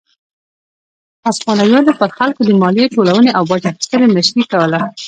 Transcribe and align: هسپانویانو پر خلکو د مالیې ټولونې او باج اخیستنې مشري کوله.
هسپانویانو 1.25 1.97
پر 1.99 2.09
خلکو 2.17 2.41
د 2.45 2.49
مالیې 2.61 2.91
ټولونې 2.95 3.29
او 3.37 3.43
باج 3.49 3.63
اخیستنې 3.71 4.07
مشري 4.15 4.43
کوله. 4.51 4.81